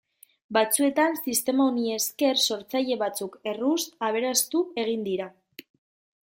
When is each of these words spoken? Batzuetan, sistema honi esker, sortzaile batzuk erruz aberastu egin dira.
Batzuetan, 0.55 1.17
sistema 1.23 1.67
honi 1.71 1.85
esker, 1.97 2.41
sortzaile 2.47 2.97
batzuk 3.03 3.37
erruz 3.53 3.79
aberastu 4.09 4.65
egin 4.87 5.05
dira. 5.11 5.29